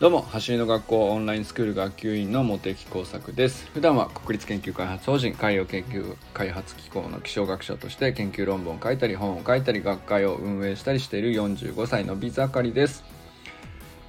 [0.00, 3.68] どうも走りの学校オンラインスクール学級委員の茂木耕作です。
[3.74, 13.02] 普段は国立研究開発法人海洋研究開発機構の気象学者として研究論文を書いたり本を書いたり学会を運営したりしている45歳の美盛りです。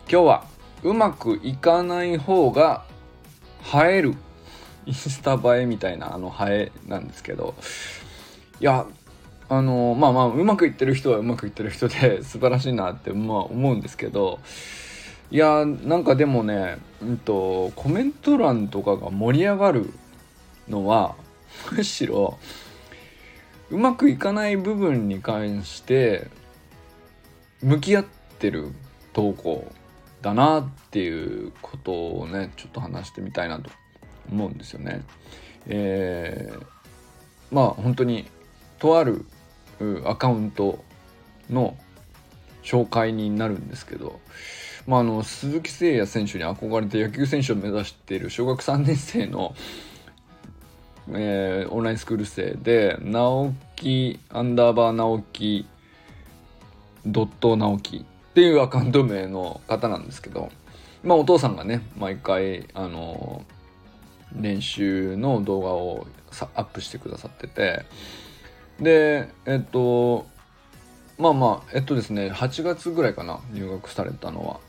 [0.07, 0.45] 今日は
[0.83, 2.85] うまくいかない方が
[3.73, 4.13] 映える。
[4.85, 7.55] インスタ映えみたいなあの映えなんですけど。
[8.59, 8.85] いや
[9.49, 14.37] あのまあまあうまくいってる人はうまくいってる人で素晴らしいなってまあ思うんですけど。
[15.31, 19.93] いやなんかでもね、うんと、コメント欄とかが盛り上がる
[20.67, 21.15] のは
[21.71, 22.39] むしろ
[23.69, 26.27] うまくいかない部分に関して
[27.61, 28.05] 向き合っ
[28.39, 28.71] てる
[29.13, 29.71] 投稿
[30.21, 33.69] だなっていうことをねちょっと話してみたいなと
[34.31, 35.03] 思うんですよね。
[35.67, 36.65] えー、
[37.51, 38.27] まあ本当に
[38.79, 39.25] とある
[40.05, 40.83] アカウント
[41.49, 41.77] の
[42.63, 44.19] 紹介になるんですけど
[44.87, 49.55] まあ、あの鈴木誠也選手に憧れて野球選手を目指している小学3年生の、
[51.09, 55.67] えー、オンラインスクール生で直樹アンダーバー直樹
[57.05, 60.49] ドット直樹っていうアカウント名の方なんですけど、
[61.03, 63.43] まあ、お父さんがね毎回あの
[64.33, 66.07] 練習の動画を
[66.55, 67.85] アップしてくださってて
[68.79, 70.27] でえっと
[71.17, 74.68] まあまあえっとですね8月ぐらいかな入学されたのは。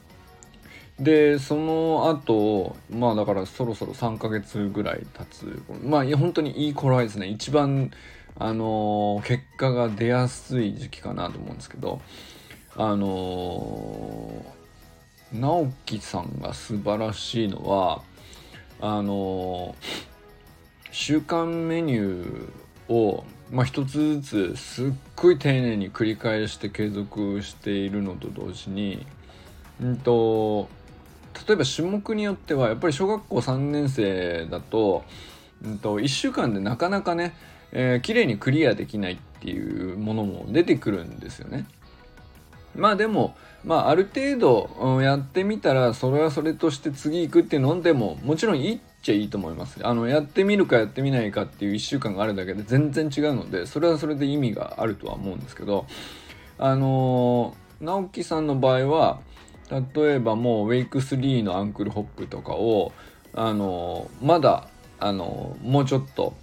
[1.00, 7.26] でその後まあだからそろそろ3ヶ月ぐらい経つまあ本当にいい頃合いですね。
[7.28, 7.90] 一番
[8.38, 12.00] あの、結果が出やすい時期かなと思うんですけど
[12.76, 14.44] あの、
[15.32, 18.02] 直樹さんが素晴らしいのは
[18.80, 19.74] あの、
[20.90, 29.04] 週間メニューをまあ、一つずつすっごい丁寧に繰り返して継続しているのと同時に、
[29.82, 30.68] うんと
[31.46, 35.04] 例えば種目によってはやっぱり小学校3年生だと,、
[35.64, 37.34] うんと、1週間でなかなかね、
[37.72, 41.66] えー、綺麗にクリアできないっていうものも出てくるんですよね。
[42.76, 43.34] まあでも、
[43.64, 55.86] まあ、ある程度やってみたらそれはそれとして次行くっていうのでももちろんいいっちゃいいと思いますあのやってみるかやってみないかっていう1週間があるだけで全然違うのでそれはそれで意味があるとは思うんですけど
[56.58, 59.20] あの直樹さんの場合は
[59.70, 62.92] 例えばもうウェイク3のアンクルホップとかを
[63.34, 64.66] あのまだ
[64.98, 66.34] あのもうちょっと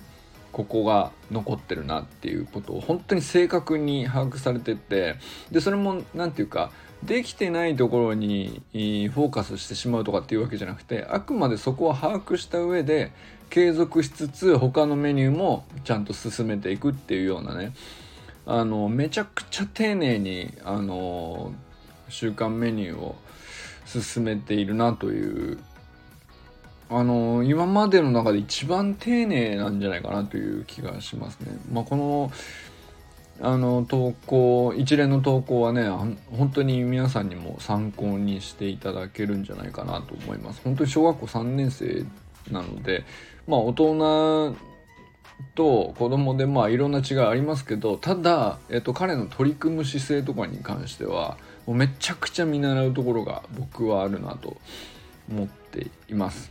[0.51, 5.15] ここが残ってるなっていうことを本当に正確に把握されてて
[5.51, 6.71] でそれも何て言うか
[7.03, 13.11] できてないところにフォーカスしてしまうとかっていうわけじゃなくてあくまでそこは把握した上で
[13.49, 17.73] 継続しつつ他のメニューもちゃんと進めていくっていうようなね。
[18.49, 21.51] あのめちゃくちゃ丁寧にあの
[22.09, 23.15] 週間メニューを
[23.85, 25.59] 進めているなという
[26.89, 31.57] あの今までの中で一番丁寧なんじゃないかなという気がしますね。
[31.71, 32.31] まあ、この
[33.39, 40.61] あの投稿一連の投稿はね本当に皆さんにも参考にしていただけるんじゃないかなと思います。
[40.63, 42.05] 本当に小学校3年生
[42.51, 43.05] なので
[43.47, 44.55] まあ大人
[45.55, 54.57] と子供でまあいろんな違いありますけどただ、えっと、彼の取り組む姿勢とかに関してはもうめちゃくちゃ見習うところが僕はあるなと
[55.29, 56.49] 思っています。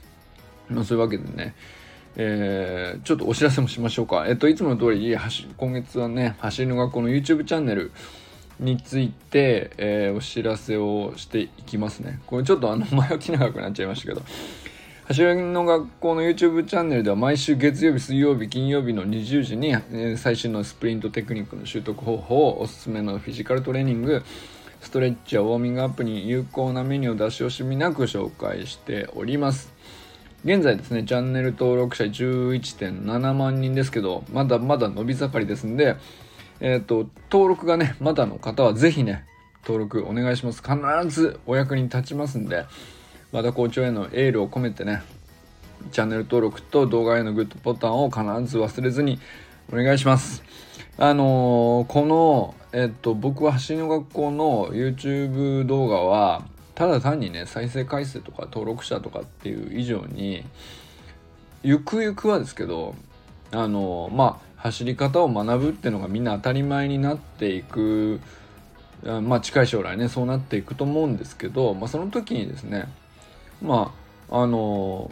[0.68, 1.54] まあ、そういうわけでね、
[2.16, 4.26] えー、ちょっとお知らせもしましょうか。
[4.28, 5.16] えっと、いつもの通り、
[5.56, 7.92] 今月はね、走りの学校の YouTube チャンネル
[8.60, 12.20] について、えー、お知らせをしていきますね。
[12.26, 14.22] これちょっとあの前置き長くなっちゃいましたけど、
[15.04, 19.74] 走りの学校の YouTube チャンネルでは毎週月曜日、水曜日、金曜日の20時に、
[20.16, 24.24] 最新のスプリントテクニックの習得方法、おすすめのフィジカルトレーニング、
[24.80, 29.72] ストレッチやウォーミングアップに有効なメニューを出し惜しみなく紹介しております。
[30.44, 35.96] 現在ですね、チャンネル登録者11.7万人ですけど、まだまだ伸び盛りですんで、
[36.60, 39.24] えっ、ー、と、登録がね、まだの方はぜひね、
[39.64, 40.62] 登録お願いします。
[40.62, 40.76] 必
[41.08, 42.66] ずお役に立ちますんで、
[43.32, 45.02] 和田校長へのエールを込めてね、
[45.90, 49.18] チャンネル登録と動画へのグッドボタンを必ず忘れずに
[49.72, 50.42] お願いします。
[50.98, 56.42] あのー、この、えっと、僕は走りの学校の YouTube 動画は、
[56.74, 60.44] ただ単にね、再生回数とか登録者とかっていう以上に、
[61.62, 62.94] ゆくゆくはですけど、
[63.50, 68.20] あのー、まあ、走り方を学ぶっていうのがみんな当たり前になっていく、
[69.02, 72.88] まあ、近い将来ね、そうなっていくと思うんですけど、まあ、その時にですね、
[73.60, 73.92] ま
[74.30, 75.10] あ、あの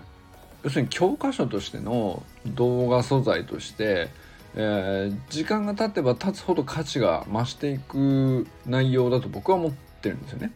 [0.62, 4.08] ー、要するに教科書としての動画素材として、
[4.56, 10.52] えー、時間が経てば経つほど価値が増していく内容だと僕は思ってるんですよね。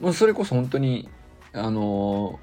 [0.00, 1.08] まあ、それこそ本当に
[1.52, 2.38] あの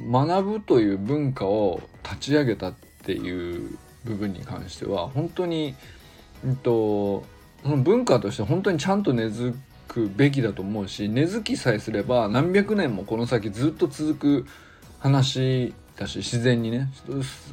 [0.00, 5.74] 学ぶという文化を立ち上げたっていう部分に関しては本当に、
[6.44, 7.24] うんと、
[7.62, 9.58] その文化として本当にちゃんと根付
[9.88, 14.46] くべきだと思うし根付きさえすれば何百年もこの先ずっと続く
[15.00, 16.88] 話だし自然にね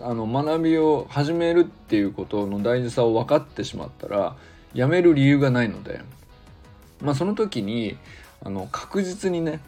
[0.02, 4.36] あの学びを始めるっていうことの大事さを分かってしまったら
[4.74, 6.02] やめる理由がないので
[7.02, 7.98] まあその時に
[8.44, 9.60] あの確実にね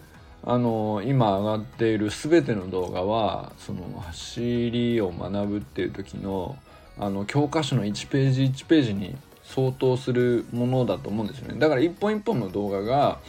[0.44, 6.56] あの今上がっている全ての動画はその走りを学ぶっていう時の
[7.00, 11.60] あの教科書の1ページ1ページに相当するものだと思うんですよね。
[11.60, 13.20] だから一本一本の動画が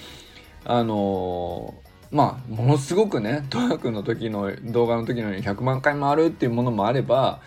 [0.65, 1.75] あの
[2.11, 7.41] まあものすごくね トラ君の時の動画の時のように100万回回るっていうものもあれば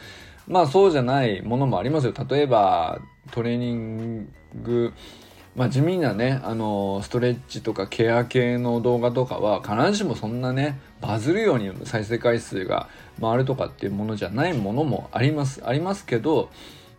[0.47, 2.13] まあそうじゃないものもありますよ。
[2.29, 2.99] 例えば
[3.31, 4.27] トレーニン
[4.63, 4.93] グ
[5.55, 12.87] まあ地味なねあのストレッチとかケア系の動画とかは必ずしもそんなねバズるように再生回数が
[13.19, 16.49] 回るとかっていうものじゃないものもありますありますけど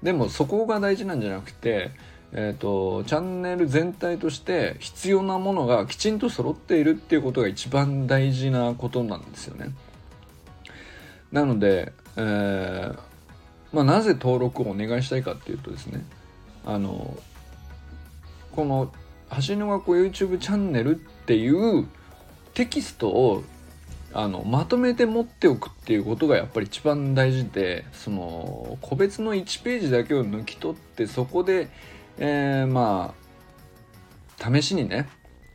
[0.03, 1.93] でもそこが大事なんじゃなくて
[2.35, 9.75] えーと、チャンネル全体として必要なものがきちんと揃っているっていうことが一番大事なことなんですよね。
[11.31, 12.99] なので、えー
[13.73, 16.05] まあ、なぜ登録をお願いしたいかっていうとですね
[16.65, 17.17] あの
[18.53, 18.93] この
[19.31, 21.87] 「走りの学校 YouTube チャンネル」っていう
[22.53, 23.43] テキストを
[24.13, 31.71] あのまとめて持っておくっていうことがやっぱり一番大事でその個別の1ページだけを抜き取ってそこで、
[32.19, 33.15] えー、ま
[34.41, 35.09] あ試しにね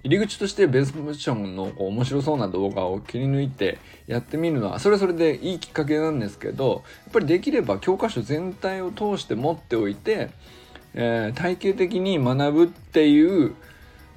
[0.04, 3.78] 入り口としてベースポジションの面白そうな動画を切り抜いて
[4.08, 10.30] やってみるのはそれはそれでいいきっかけなんですけどやっぱりできれば教科書全体を通して持っておいて、
[10.94, 13.56] えー、体系的に学ぶっていう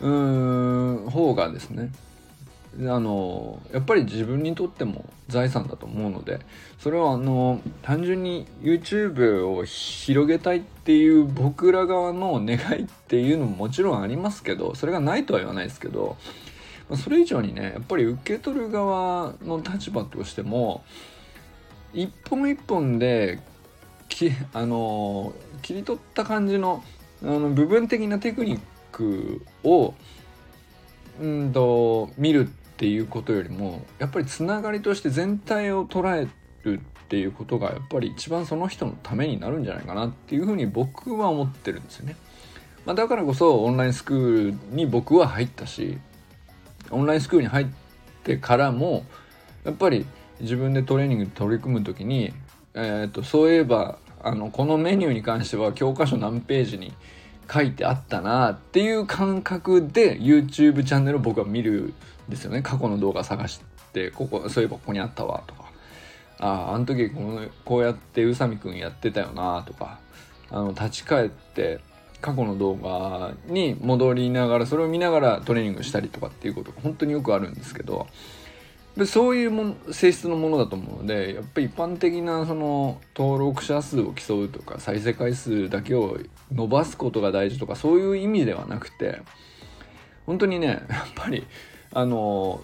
[0.01, 1.91] うん方がですね
[2.79, 6.39] あのやっぱり自分にとっても財産だと思うので
[6.79, 16.17] それはあの単純に YouTube を広げたいっていう僕ら側の願いっていうのももちろんありますけどそれがないとは言わないですけど
[16.97, 20.85] それ以上にねやっぱり受け取る側の立場としても
[21.93, 23.41] 一本一本で
[24.09, 25.33] きあの
[25.63, 26.85] 切り取った感じの
[27.23, 28.61] あの部分的なテクニッ
[28.93, 29.95] クを
[31.21, 32.49] うんと見る
[32.81, 36.27] っていうことよりもやっぱりつながりとして全体を捉え
[36.63, 42.17] るっていうことがやっぱり一番その人のためになるんじゃないかなっていうふうに僕は思ってるんですよね。
[42.87, 45.99] まあ、だからこそオンラインスクールに僕は入ったし
[46.91, 47.67] オンラインスクールに入っ
[48.25, 49.05] てからも
[49.65, 50.07] やっぱり
[50.41, 52.33] 自分でトレーニング取り組む時に、
[52.73, 56.95] えー、とそういえばあのこのメニューに関しては教科書何ページに
[57.53, 61.93] 書いてあったなっていう感覚で YouTube チャンネルを僕は見る
[62.29, 62.63] ですよね。
[62.63, 63.61] 過去の動画探し
[63.93, 65.71] てここそういえばここにあったわとか。
[66.39, 69.99] あああの時このこうやって宇佐美くんやってたよなとか。
[70.51, 71.81] あの立ち返って
[72.21, 78.07] 過去の動画に戻りながらそれを見ながらトレーニングしたりとかっていうことが本当によくあるんですけど
[78.97, 86.19] でそういうも性質のものだと思うのでやっぱり一般的なその登録者数を競うとか再生回数だけを
[86.53, 89.23] 伸ばすことが大事とかそういう意味ではなくて
[90.27, 91.47] 本当にねやっぱり
[91.93, 92.63] あの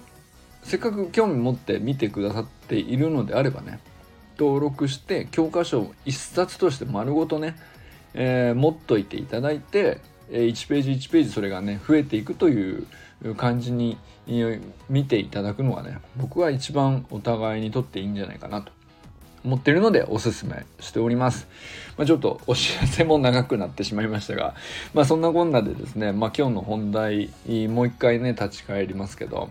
[0.62, 3.80] せっかく興味持って見てくださっているのであればね
[4.38, 7.56] 登録して教科書を1冊として丸ごとね、
[8.14, 12.86] えー、持っといていただいて1ページ1ページそれがね増えていくという
[13.36, 13.96] 感じに
[14.88, 18.75] 見ていただくのがね僕は一番お互いにとっていいんじゃないかなと。
[19.46, 21.46] 思ってるのでおすすめしております。
[21.96, 24.54] まあ、ちょっとお知らせも長くなってしまいましたが、
[24.92, 27.30] まあ、そんなこんなでですね、まあ、今日の本題
[27.68, 29.50] もう一回ね立ち返りますけど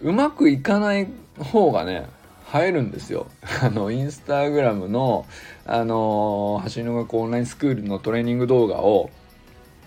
[0.00, 1.06] うまくいかない
[1.38, 2.06] 方がね
[2.46, 3.26] 入るんですよ。
[3.62, 5.26] あのインスタグラムの
[5.66, 9.10] あの走りの学校オンラインスクールのトレーニング動画を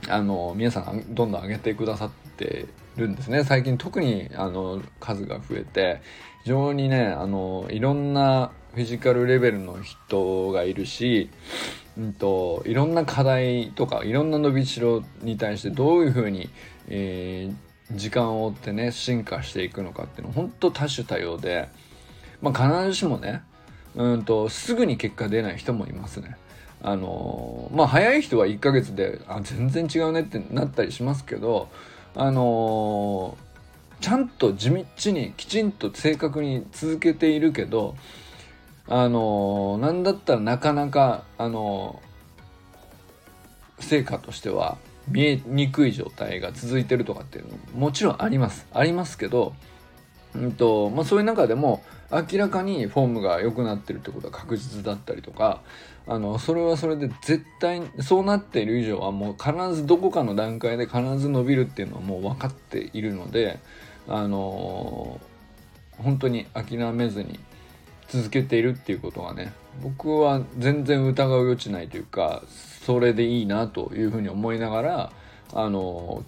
[0.07, 6.01] あの皆さんどんどん上げてくださってるんですね最近特にあの数が増えて
[6.43, 11.29] 非常にねあのいろんなフィジカルレベルの人がいるし、
[11.97, 16.49] うんと、いろんな課題とかいろんな伸びしろに対してどういうふうに、
[16.89, 21.69] えー、時間を追ってね進化していくのかっていうのは本当多種多様で、
[22.41, 23.43] まあ、必ずしもね
[23.95, 26.35] うんとすぐに結果出ない人もいますね。
[26.81, 31.69] あのまあ早い人は1ヶ月であ全然違うねってなったりしますけど
[32.13, 33.37] あの
[34.01, 37.95] ちゃんと地道にきちんと正確に続けているけど
[38.87, 42.01] あのなんだったらなかなかあの
[43.79, 44.77] 成果としては
[45.07, 48.67] 見えにくい状態が続いてるとかっていうのももちろんあります。
[48.73, 49.53] ありますけど
[50.35, 55.61] うんとまあ、そういう中でも明らかにフォームが良くなってるってことは確実だったりとか
[56.07, 63.59] あのそれはそれで絶対そうなっている以上はもう必ずどこかの段階で必ず伸びるっていうのはもう分かっているので
[64.07, 65.19] あの
[65.97, 67.39] 本当に諦めずに
[68.07, 72.43] 続けているっていうことはね僕は全然疑う余地ないというか
[72.85, 75.11] それでいいなというふうに思いながら
[75.53, 76.23] あの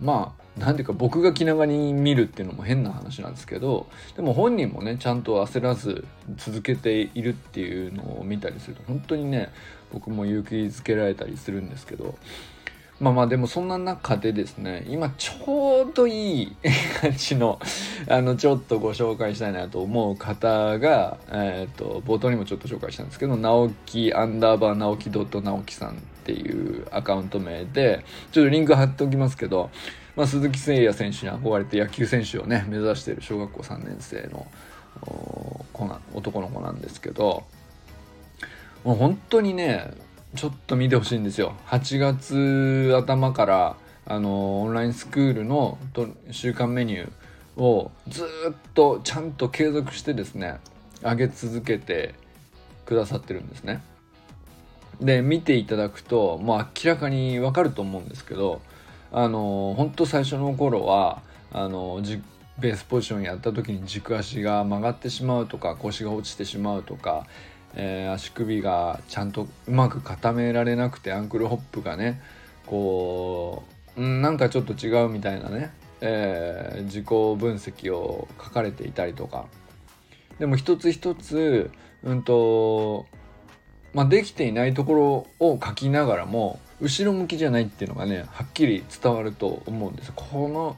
[0.00, 3.86] まあなんていうか僕が気長に見るっていうのも変な話なんですけど
[4.16, 6.04] でも本人もねちゃんと焦らず
[6.36, 9.50] 続けているっていうのを見たりすると本当にね
[9.92, 12.16] 僕も勇気づけられたりするんですけど
[13.00, 16.56] まあまあでもそんな中でですね今ちょうどいい
[17.00, 17.58] 感じの
[18.08, 25.94] あのちょっとご紹介したいなと思う方が、えっ、ー、と冒頭にもちょっと紹介したんですけど直樹アンダーバー直樹ドット直樹さんっ
[26.24, 29.70] ていうアカウント名でちょっとリンク貼っておきますけど
[30.14, 34.46] まあ、鈴木誠也選手に憧れて野球選手をね目指している小学校3年生の
[35.72, 37.44] 子な男の子なんですけど
[38.84, 39.90] もう本当にね
[40.34, 41.54] ちょっと見てほしいんですよ。
[41.66, 45.78] 8月頭からあのオンラインスクールの
[46.30, 50.58] 週間メニューをずっとちゃんと継続してですね
[51.02, 52.14] 上げ続けて
[52.86, 53.82] くださってるんですね。
[55.00, 58.60] で見ていただくともう明らかにわかると思うんですけど
[59.10, 61.22] あの本当最初の頃は
[61.52, 62.00] あの
[62.58, 67.26] ベースポジションやった時に軸足が曲がってしまうとか腰が落ちてしまうとか、
[67.74, 72.20] えー、足首がちゃんとうまく固められなくてアンクルホップがね
[72.66, 73.64] こ
[73.96, 79.46] う、ん、なんかちょっと違うみたいなね、えー、自己分析を書かれていたりとか。
[80.38, 81.70] でも一つ一つ
[82.02, 83.06] うんと
[83.94, 90.12] まあ、できていないところを書きながらも後ろ向きじゃないっていうのがねはっきり伝わると思うんです。
[90.14, 90.76] この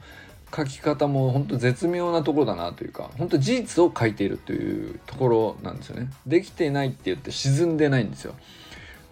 [0.55, 6.11] 書き方も本当絶妙なところだなというか本当事実を書いているというところなんですよね。
[6.27, 8.35] できてないって言って沈んでないんですよ。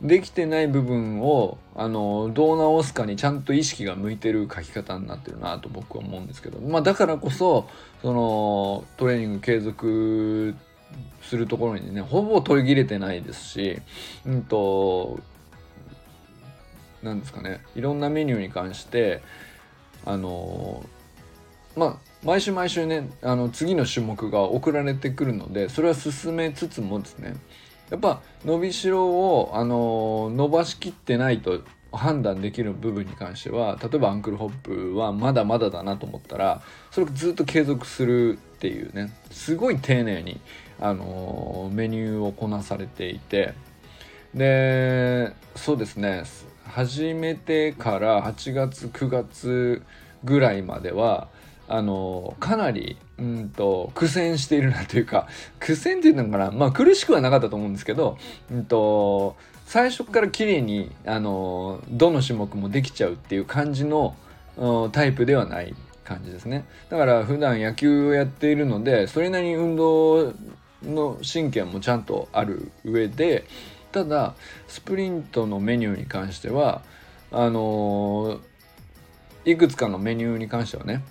[0.03, 7.69] できてない部分をあのどう直すかにちゃんと意識が向いてる書き方になってるなと僕は思うんですけど、まあ、だからこそ
[8.03, 10.57] そのトレーニング継続
[11.23, 13.81] するところにねほぼ途切れてないですし
[14.27, 15.21] うんと
[17.03, 19.23] なんですかねいろんなメニューに関して
[20.05, 20.85] あの
[21.77, 27.35] まあ毎週毎週ねあの次の種目が送られてくるのでそれは進めつつもですね
[27.91, 31.63] やっぱ伸びしろをあの伸ばしきってないと
[31.93, 40.41] 判断できる部分に関しては例えばアンクルホップはまだまだだなと思ったらそれをずっと継続するっていうねすごい丁寧に、
[40.81, 43.55] あのメニューをこなされていて
[44.35, 46.25] でそうですね
[46.65, 49.83] 始めてから8月9月
[50.25, 51.29] ぐらいまでは
[51.69, 55.29] あのかなりうんと苦戦しているなというか
[55.59, 58.19] 苦戦っていうのかなまあ苦しくはなかったと思うんですけど、
[58.51, 64.17] うんと、最初から綺麗にあのどの種目もできちゃうっていう感じの
[64.93, 66.67] タイプではない感じですね。
[66.91, 70.35] だから普段野球をやっているのでそれなりに運動
[70.83, 73.45] の神経もちゃんとある上で
[73.93, 74.35] ただ
[74.67, 76.83] スプリントのメニューに関しては
[77.31, 78.41] あの、
[79.47, 81.03] いくつかのメニューに関してはね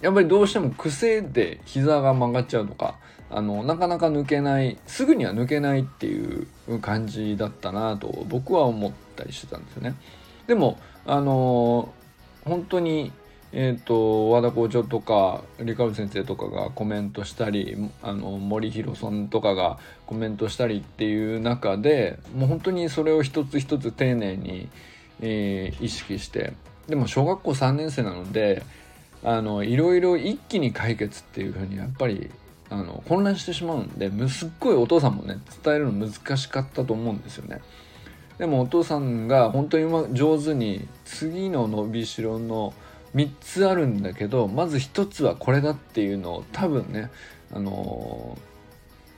[0.00, 2.96] やっぱりどうしても癖で膝が曲がっちゃうとか
[3.30, 6.46] あのなかなか抜けないすぐには抜けないっていう
[6.80, 9.94] 感じだったなと僕は思ったりしてたんですよね。
[10.46, 11.92] でもあの、
[12.44, 13.12] 本当に
[13.50, 24.68] えーと、和田校長とかリカル先生とかがコメントしたりあの森弘さんとかがコメントしたりっていう中でもう本当にそれを一つ一つ丁寧に、
[25.20, 26.52] えー、意識して
[26.88, 28.62] でも小学校3年生なので
[29.24, 32.30] あのいろいろ一気に解決っていうふうにやっぱり
[32.70, 37.60] あの混乱してしまうんですっごいお父さんもね伝えるの難しかったと思うんですよね。
[38.38, 42.72] でもお父さんが本当に上手に次の伸びしろの
[43.14, 47.10] 3つあるんだけどまず1つはこれだっていうのを多分ね
[47.52, 48.38] あの、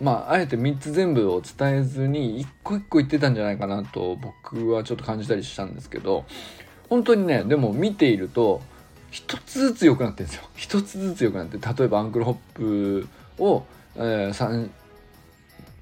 [0.00, 6.24] まああえて3つ全部を伝えずに一個一個言ってたんじゃないかなと僕はちょっと感じたりしたんですけど
[6.88, 8.62] 本当にねでも見ていると
[9.10, 10.48] 一つずつ良くなってるんですよ。
[10.54, 13.64] 一つずつ良くなって例えばアンクルホップを、
[13.96, 14.70] えー 3,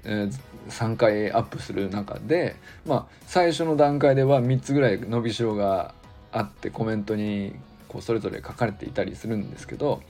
[0.05, 0.33] えー、
[0.69, 2.55] 3回アップする中で
[2.85, 5.93] まあ最初の段階では3つぐらい伸びしろが
[6.31, 7.53] あってコメントに
[7.87, 10.01] こうそれぞれ書かれていたりするんですけど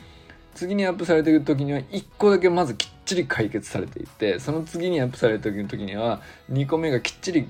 [0.54, 6.22] 次にアップされている時には1個だけまずきっちり解決されていてその次にアップされる時の時には
[6.52, 7.48] 2個目がきっちり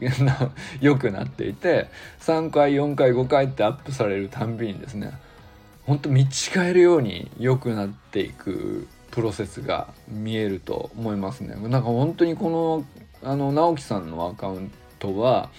[0.80, 5.14] 良くなっていて3回4回5回ってアップされるたんびにですね
[5.90, 6.28] ほんと見違
[6.68, 11.56] えるように良くなっていくプロセスが見えると思いますね。
[11.68, 12.52] なんか本当にこ
[13.24, 15.50] のあの直樹さんのアカウントは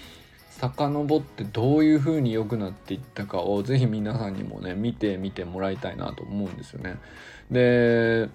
[0.51, 6.95] 遡ってどういう風に良くなっていったかをぜひ皆さんにもね見てみてもらいたいなと思うんですよね。
[7.51, 8.29] で、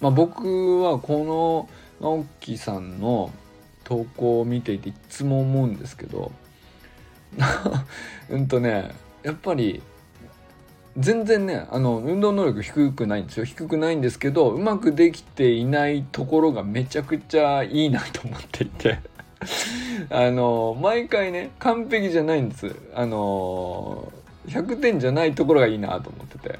[0.00, 1.68] まあ、僕はこ
[2.00, 3.30] の直樹さんの
[3.84, 6.32] 投稿を見ていていつも思うんですけど
[8.30, 8.92] うんとね
[9.22, 9.82] やっぱり
[10.98, 13.44] 全然ねあの運動能力低くないんですよ。
[13.44, 18.98] 低くないんですけどうまくできていないところがめちゃくちゃいいなと思っていて。
[20.10, 22.74] あの毎回ね完璧じゃないんです。
[22.94, 24.12] あの
[24.46, 26.58] 100点じゃないところがいいなと思ってて。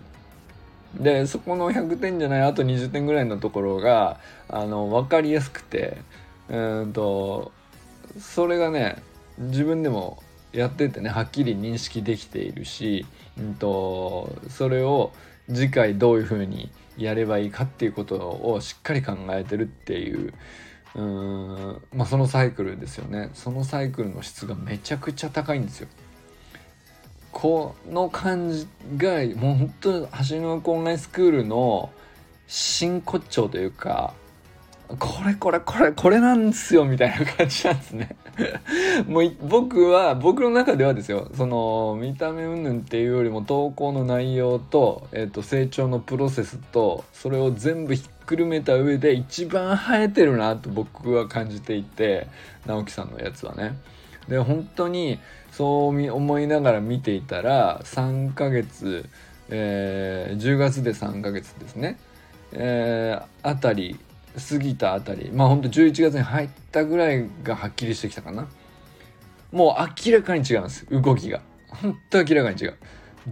[0.98, 5.98] でそこの100点じゃないあと20点ぐらいのところがあの分かりやすくて。
[6.48, 7.52] うんと
[8.18, 8.96] それがね
[9.38, 10.22] 自分でも
[10.52, 13.06] やっててねはっきり認識できているし、
[13.38, 15.12] うんと、それを
[15.48, 20.32] 次回どういうふうにやればいいかっていうことをしっかり考えてるっていう
[20.94, 25.88] うんまあそのサイクルですよねそのサイクルの質がめちゃくちゃ高いんですよ。
[27.30, 28.68] この感じ
[28.98, 31.90] がもう本当橋の学オンラインスクールの
[32.46, 34.12] 真骨頂というか
[34.98, 38.16] これこれこれこれなんですよみたいな感じなんですね
[39.06, 52.28] もう僕は僕の中ではですよその見た目云々っていうよりも投稿の内容と,、えー、と成長のプロセスとそれを全部ひっくるめた上で一番生えてるなと僕は感じていて
[52.66, 53.76] 直樹さんのやつはね。
[54.28, 55.18] で本当に
[55.50, 59.04] そう思いながら見ていたら3ヶ月、
[59.48, 61.98] えー、10月で3ヶ月ですね、
[62.52, 63.98] えー、あたり
[64.48, 68.48] 過ぎたあたりまあほんと11月に入ったぐらいがはっきりしてきたかな
[69.52, 70.86] もう明らかに違うんです。
[70.90, 71.40] 動きが。
[71.68, 72.76] ほんと明らかに違う。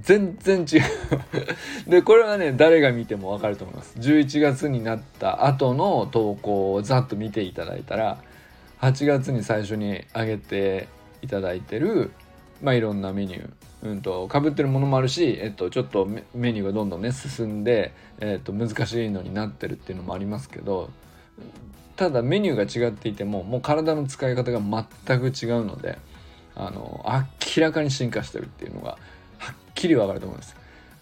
[0.01, 1.91] 全然違う。
[1.91, 3.99] でこれはね誰が見ても分かると思います。
[3.99, 8.23] 11月になった後の投稿をざっと見ていただいたら
[8.81, 10.89] 8月に最初に上げて
[11.23, 12.13] いただいてる
[12.63, 13.51] まあいろんなメニュー。
[13.83, 20.91] うんと被ってるものもあるし、えっと、ちょっとメニューがどんどんね進んで、えっと、難しいのになってるっていうのもありますけど
[21.97, 25.99] ただメニューが違っていてももう体の使い方が全く違うので
[26.55, 27.05] あの
[27.57, 28.99] 明らかに進化してるっていうのが
[29.39, 30.57] はっきり分かると思います。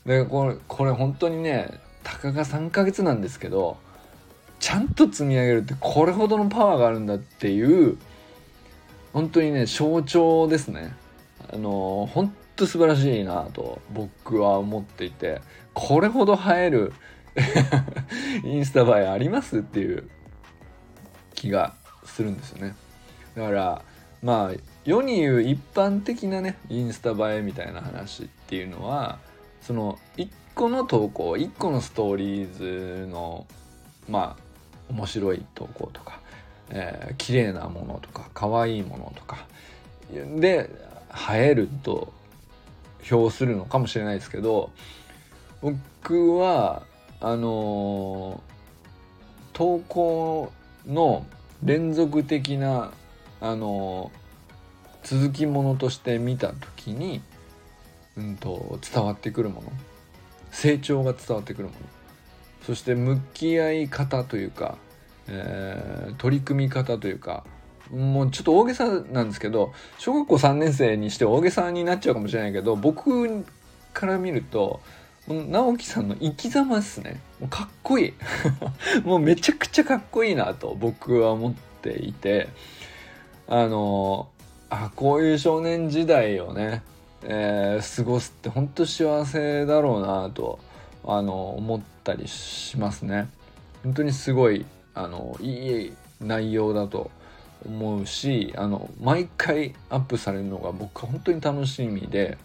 [0.07, 3.77] でこれこれ本当にねたかが3ヶ月なんですけど
[4.61, 7.99] ちゃんと積み上げるってこれほどのパワーがあるんだっていう
[9.13, 10.95] 本当にね象徴ですね。
[11.51, 15.41] あの本当素晴らしいなと僕は思っていて
[15.73, 16.93] これほど映える
[18.45, 20.09] インスタ映えありますっていう
[21.35, 22.75] 気がするんですよね
[23.37, 23.83] だから
[24.23, 29.19] まあ世に言う一般的なねインスタ映えみたいな話っていうのは
[29.61, 33.47] その1個の投稿1個のストーリーズの
[34.09, 36.21] まあ面白い投稿とか、
[36.71, 39.47] えー、綺麗なものとか可愛いものとか
[40.11, 40.71] で
[41.31, 42.13] 映えると
[43.03, 44.71] 評するのかもしれないですけど
[45.61, 46.83] 僕は
[47.21, 48.41] あの
[49.53, 50.53] 投稿
[50.87, 51.27] の
[51.63, 52.93] 連続的な
[53.41, 54.11] あの
[55.03, 57.23] 続きものとして見た時に、
[58.17, 59.73] うんと、伝わってくるもの。
[60.51, 61.79] 成長が伝わってくるもの。
[62.63, 64.77] そして向き合い方というか、
[65.29, 67.45] えー、取り組み方というか
[67.91, 73.45] もうちょっと大げさなんですけど小学校3年生にして大げさになっちゃうかもしれないけど僕
[73.95, 74.81] から見ると
[75.27, 77.21] 直樹さんの生き様ですね。
[77.39, 78.15] もうかっこいい。
[79.05, 82.49] もうめちゃくちゃかっこいいなと僕は思っていて
[83.49, 84.29] あの
[84.71, 86.83] あこういう少年時代をね、
[87.23, 90.59] えー、過ごすって本当幸せだろうなと
[91.05, 93.29] あの思ったりしますね。
[93.83, 97.11] 本当にすごいあのいい内容だと
[97.65, 102.37] 思うしあの毎回アップされるのが僕は本当に楽しみで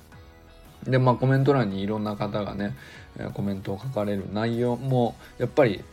[0.85, 2.75] でまあコメント欄にいろんな方がね
[3.33, 5.83] コメントを書かれる内容もやっぱり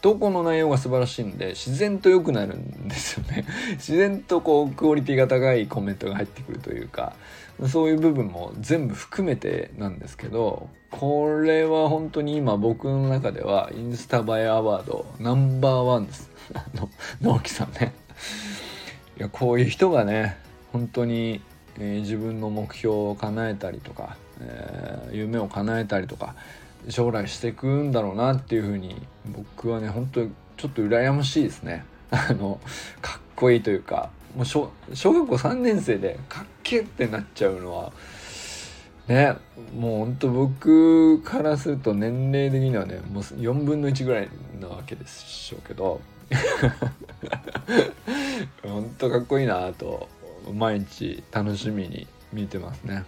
[0.00, 3.44] 投稿の内容が素晴らしいんで自然と良くなるんですよね。
[3.74, 7.14] 自然とこうクオリティが高いコメントが入ってくるというか
[7.66, 16.30] そういう部分も全部含めてなんですけどこれは本当に今僕の中ではインスタ映えアワードナンバーワンです。
[16.54, 16.88] あの
[17.20, 17.92] 直樹さんね。
[19.18, 20.36] いやこういう人がね
[20.72, 21.42] 本当に、
[21.78, 26.36] えー、自分の目標を叶えたりとか、えー、夢を叶えたりとか
[26.88, 32.60] 将来していくんだろうなっていうふうに僕はね本当ちょっと羨ましいですね あの
[33.00, 37.92] かっこいいというかもう小小学校3年生でかっけってなっちゃうのは
[39.06, 39.34] ね
[39.78, 44.28] もうほんと僕からすると年齢的にはねもう4分の1ぐらい
[44.60, 46.00] なわけでしょうけど
[48.62, 50.08] ほんとかっこいいなと
[50.52, 53.04] 毎日楽しみに見てますね。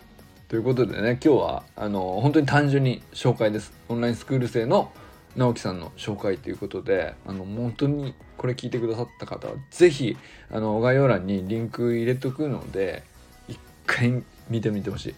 [0.50, 3.72] ということでね今日はあの本当に単純に紹介です。
[3.88, 4.90] オンラインスクール生の
[5.36, 10.16] 直樹さんの紹介ということであの本当にこれ聞いてくださった方は是非
[10.50, 13.04] あの概要欄にリンク入れとくので
[13.46, 15.14] 一回見てみてほしい。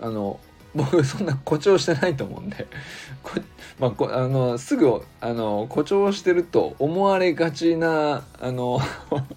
[0.00, 0.38] あの
[0.76, 2.68] 僕そんな誇張してないと思うんで
[3.24, 3.32] こ
[3.80, 8.80] まあ、こあのすぐあの誇張してると思われがちなあの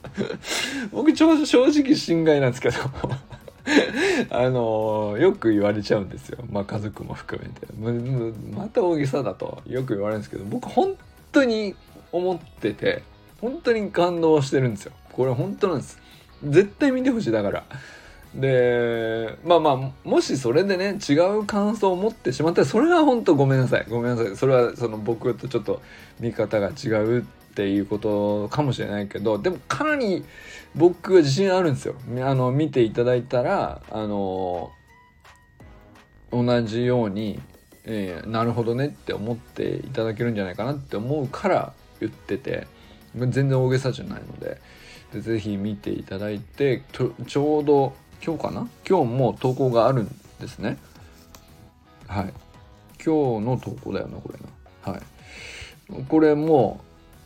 [0.94, 2.78] 僕正直心外なんですけど。
[4.30, 6.40] あのよく言われちゃうんですよ。
[6.52, 7.68] まあ家族も含めて。
[8.56, 10.96] また大げさだとよく言われるんですけど僕本
[11.32, 11.76] 当に
[12.12, 13.04] 思ってて
[13.40, 14.94] 本当に感動してるんですよ。
[15.12, 16.00] これ本当なんです。
[16.44, 17.64] 絶対見てほしいだから。
[18.34, 23.86] でまあまあもしそれでね違う感想を持ってしまったらそれは本当ごめんなさい。
[23.90, 24.36] ごめんなさい。
[24.36, 25.82] それはその僕とちょっと
[26.20, 30.24] 見方が違うっっていうことかもしれないけどでもかなり
[30.74, 31.96] 僕は自信あるんですよ。
[32.24, 34.72] あの見ていただいたらあの
[36.32, 37.42] 同じように、
[37.84, 42.68] えー、なるほどねって思っていただけるんじゃないかなって思うから言ってて
[43.16, 44.62] 全然大げさじゃないので
[45.14, 46.84] でぜひ見ていただいて
[47.28, 47.94] ちょうど
[48.26, 48.70] 今日かな？
[48.88, 50.08] 今日も投稿があるん
[50.40, 50.78] ですね。
[52.08, 52.34] はい。
[53.04, 54.94] 今日の投稿だよなこれな。
[54.94, 55.02] はい。
[56.08, 56.80] これも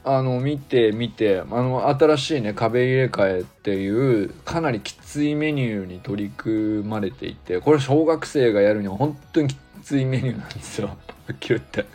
[0.07, 10.93] あの見て見てあの新しいね壁入れ替えっていうかなりきついメニューに取り組まれていてこれ小学生がやるには本当にきついメニューなんですよは
[11.33, 11.85] っきり言って。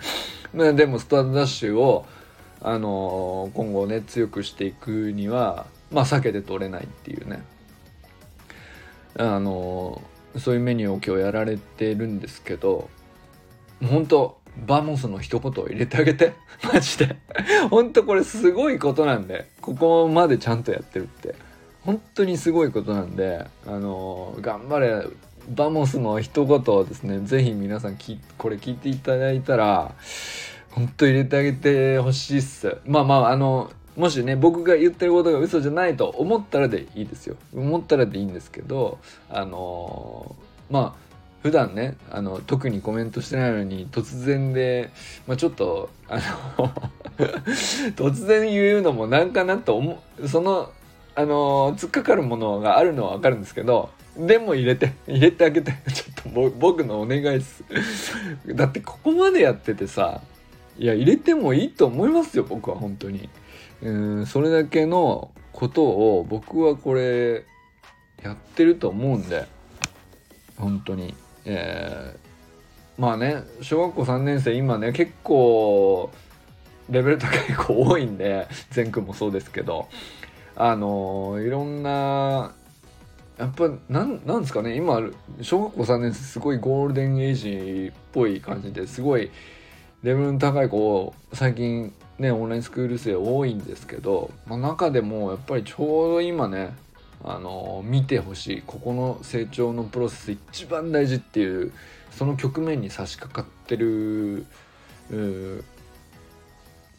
[0.74, 2.04] でもスタートダッシュを
[2.60, 7.44] あの今後ね強くしていくにはまあ避けて取れないっていうね
[9.16, 10.02] あの
[10.36, 12.90] そういうメニューを今日やられてるんですけど
[13.82, 16.34] 本当バモスの一言を入れてあげて。
[16.72, 17.16] マジで。
[17.70, 21.34] ほんとこれすごいことなんで、ここまでちゃんとやってるって。
[21.82, 25.02] 本当にすごいことなんで、あのー、頑張れ、
[25.48, 29.94] バモスの一言をですね、是非皆さんき、これ聞いていただいたら、
[30.70, 32.76] ほんと入れてあげてほしいっす。
[32.84, 37.36] まあまあ、あの、もしね、僕が言ってることが嘘じゃないと思ったらでいいですよ。
[37.54, 41.09] 思ったらでいいんですけど、あのー、まあ、
[41.42, 44.90] 普段ねあの特にコメントしてないのに突然で、
[45.26, 46.18] まあ、ちょっとあ
[46.58, 46.72] の
[47.96, 50.70] 突然言うのもなんかなと思うその
[51.14, 57.64] あの突っかかるものがあるのは分かるんですけどでも入れて入れてあげてちょっと僕のお願いです。
[58.48, 60.20] だってここまでやっててさ
[60.78, 63.28] いや入れてもいいと思いますよ僕は本当に。
[63.82, 67.44] うんそれだけのことを僕はこれ
[68.22, 69.46] やってると思うんで
[70.56, 71.14] 本当に。
[71.44, 76.10] えー、まあね小学校3年生今ね結構
[76.90, 79.88] レベル高い子多いんで全くもそうですけど
[80.56, 82.52] あのいろんな
[83.38, 85.00] やっぱなんなんですかね今
[85.40, 89.30] 小学校3年生すごいゴールデンエイジっぽい感じですごい
[90.02, 96.74] レベルの高い子最近ねオンラインスクール生多いんですけど、まあ、中でもやっぱりちょうど今ね
[97.22, 98.62] あの見てほしい。
[98.66, 101.72] ここの成長のプロセス一番大事っていう
[102.10, 104.46] その局面に差し掛かってる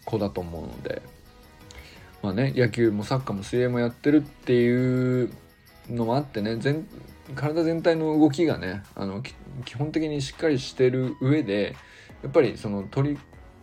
[0.06, 1.02] 子だと思うので。
[2.22, 5.32] まあね野球もサッカーも水泳もやってるっていう
[5.90, 6.88] のもあってね全
[7.36, 9.24] 体全体の動きがねあの
[9.66, 11.76] 基本的にしっかりしてる上で
[12.24, 13.20] やっぱりその取り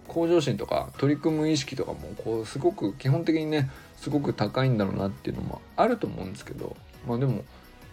[0.07, 7.45] 向上心とか取り組む意識とかもこうすごく基本的にねすごく高いんだろうなっていうのもあると思うんですけどまあでも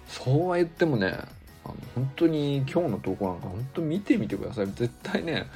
[0.08, 1.18] そうは言ってもね
[1.64, 4.68] あの本当に今日の投稿なんか本当見てみてください。
[4.68, 5.48] 絶対ね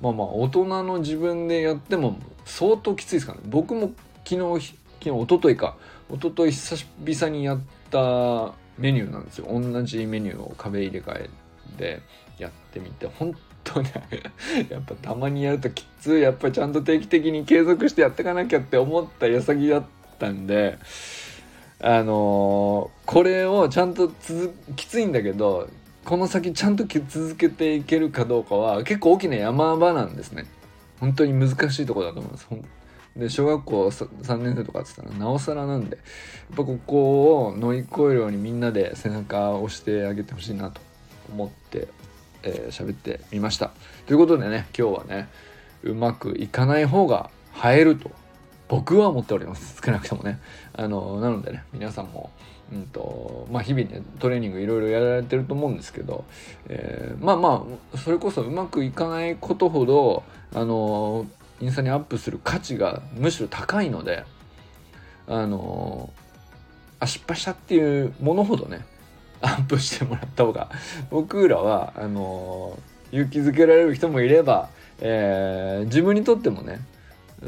[0.00, 3.44] まあまあ大人の自分でやっても相当きついですからね。
[3.48, 3.92] 僕も
[4.24, 5.76] 昨日昨日一昨日か
[6.10, 9.46] 一昨日久々にやったメニューなんですよ。
[9.48, 11.30] 同じメニューを壁入れ替え
[11.76, 12.02] で
[12.38, 13.92] やってみて本当ね
[14.70, 16.22] やっぱたまにやるときつい。
[16.22, 20.78] やっぱちゃんと定期的に継続してやっていかなきゃって思った矢先だったたんで
[21.80, 25.68] あのー、これをちゃんと続きついんだけど
[26.04, 30.46] この先ちゃんと続けていけるかどうかは結構大きな山場なんですね。
[31.00, 32.48] 本当に難しいとこだと思います。
[33.14, 36.02] で小学校3年生とかって言ったらなおさらなんでや
[36.54, 40.80] っぱここを乗り越えるようにみんなで背中を押してあげてほしいなと
[41.30, 41.88] 思って
[42.42, 43.72] えー、喋ってみました。
[44.06, 45.28] ということでね今日はね
[45.82, 47.30] うまくいかない方が
[47.64, 48.10] 映えると。
[48.68, 49.80] 僕は思っております。
[49.84, 50.38] 少なくともね。
[50.74, 52.30] あのなのでね皆さんも
[52.72, 56.24] うんとまあ、日々ねトレーニングいろいろやられてると思うんですけど、
[56.68, 60.22] えー、まあまあそれこそうまくいかないことほど
[60.54, 61.26] あの
[61.60, 64.24] インスタにアップする価値がむしろ高いので
[65.26, 66.12] あの
[67.00, 68.84] あ失敗したっていうものほどね
[69.40, 70.70] アップしてもらった方が
[71.10, 72.78] 僕らはあの
[73.12, 74.68] 勇気づけられる人もいれば、
[75.00, 76.80] えー、自分にとってもね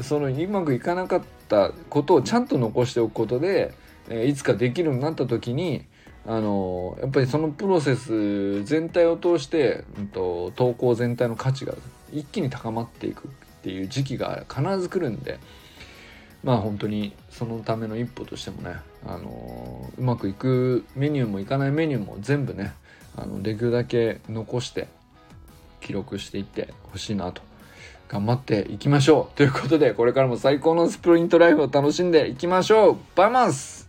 [0.01, 3.73] そのうまくいかなかったことをちゃんと残しておくことで、
[4.09, 5.85] え、いつかできるようになった時に
[6.25, 11.73] あのやっぱりそのプロセス全体を通して、うんと、投稿全体の価値が
[12.11, 13.31] 一気に高まっていくっ
[13.63, 15.39] ていう時期が必ず来るんで
[16.43, 18.75] まあ本当にそのための一歩としてもね、
[19.05, 22.73] あのうまくいくメニューもいかないメニューも全部ね
[23.15, 24.87] あのできるだけ残して
[25.81, 27.41] 記録していってほしいなと
[28.11, 29.37] 頑張っていきましょう。
[29.37, 32.97] ということでこれからも最高のスプリントライフを楽しんでいきましょう。
[33.15, 33.80] バイマンス。